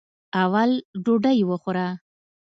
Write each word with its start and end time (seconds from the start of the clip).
اول 0.41 0.71
ډوډۍ 1.03 1.39
وخوره. 1.49 1.87